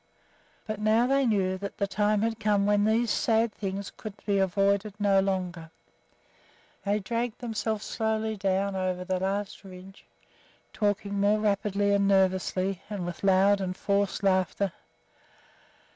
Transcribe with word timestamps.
But 0.65 0.79
now 0.79 1.05
they 1.05 1.27
knew 1.27 1.59
that 1.59 1.77
the 1.77 1.85
time 1.85 2.23
had 2.23 2.39
come 2.39 2.65
when 2.65 2.85
these 2.85 3.11
sad 3.11 3.53
things 3.53 3.91
could 3.95 4.15
be 4.25 4.39
avoided 4.39 4.95
no 4.97 5.19
longer. 5.19 5.69
They 6.83 6.97
dragged 6.97 7.37
themselves 7.37 7.85
slowly 7.85 8.35
down 8.35 8.75
over 8.75 9.05
the 9.05 9.19
last 9.19 9.63
ridge, 9.63 10.07
talking 10.73 11.19
more 11.19 11.37
rapidly 11.39 11.93
and 11.93 12.07
nervously, 12.07 12.81
and 12.89 13.05
with 13.05 13.23
loud 13.23 13.61
and 13.61 13.77
forced 13.77 14.23
laughter. 14.23 14.71